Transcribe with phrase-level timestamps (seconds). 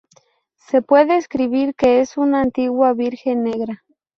[0.57, 3.83] Se puede escribir que es una "antigua" Virgen negra.